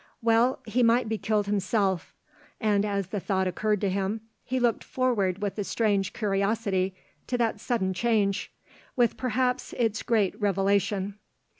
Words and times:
Well, 0.23 0.61
he 0.65 0.81
might 0.81 1.07
be 1.09 1.19
killed 1.19 1.45
himself; 1.45 2.11
and 2.59 2.85
as 2.85 3.09
the 3.09 3.19
thought 3.19 3.45
occurred 3.47 3.81
to 3.81 3.89
him 3.91 4.21
he 4.43 4.59
looked 4.59 4.83
forward 4.83 5.43
with 5.43 5.59
a 5.59 5.63
strange 5.63 6.11
curiosity 6.11 6.95
to 7.27 7.37
that 7.37 7.59
sudden 7.59 7.93
change, 7.93 8.51
with 8.95 9.15
perhaps 9.15 9.73
its 9.77 10.01
great 10.01 10.33
revelation. 10.41 11.19